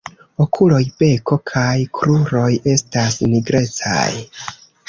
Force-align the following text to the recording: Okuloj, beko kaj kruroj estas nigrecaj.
Okuloj, 0.45 0.79
beko 1.03 1.37
kaj 1.51 1.75
kruroj 1.99 2.49
estas 2.75 3.21
nigrecaj. 3.35 4.11